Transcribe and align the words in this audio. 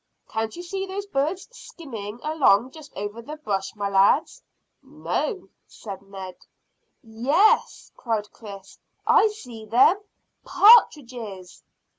"Can't 0.31 0.55
you 0.55 0.63
see 0.63 0.87
those 0.87 1.05
birds 1.05 1.47
skimming 1.51 2.19
along 2.23 2.71
just 2.71 2.91
over 2.95 3.21
the 3.21 3.35
brush, 3.35 3.75
my 3.75 3.87
lads?" 3.87 4.41
"No," 4.81 5.49
said 5.67 6.01
Ned. 6.01 6.37
"Yes," 7.03 7.91
cried 7.95 8.31
Chris. 8.31 8.79
"I 9.05 9.27
see 9.27 9.67
them 9.67 9.97
partridges." 10.43 11.61